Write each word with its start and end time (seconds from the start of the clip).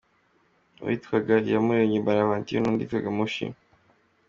Uwitwaga 0.81 1.33
Iyamuremye 1.47 1.97
Bonaventure 2.05 2.59
n’undi 2.61 2.81
witwaga 2.83 3.09
Mushi. 3.17 3.45